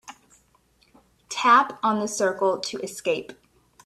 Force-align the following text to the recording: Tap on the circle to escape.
Tap 1.29 1.77
on 1.83 1.99
the 1.99 2.07
circle 2.07 2.57
to 2.57 2.79
escape. 2.79 3.33